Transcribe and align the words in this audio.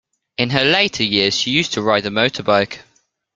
In 0.39 0.49
her 0.49 0.63
later 0.63 1.03
years 1.03 1.35
she 1.35 1.51
used 1.51 1.73
to 1.73 1.81
ride 1.83 2.07
a 2.07 2.09
motorbike 2.09 2.79